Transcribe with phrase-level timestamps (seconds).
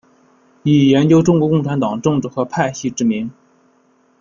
[0.63, 3.29] 以研究中国共产党政治和派系知名。